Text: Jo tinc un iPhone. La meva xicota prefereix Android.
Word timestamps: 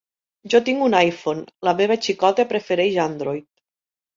Jo 0.53 0.61
tinc 0.69 0.81
un 0.85 0.95
iPhone. 0.99 1.43
La 1.69 1.73
meva 1.81 1.99
xicota 2.07 2.47
prefereix 2.55 2.99
Android. 3.05 3.47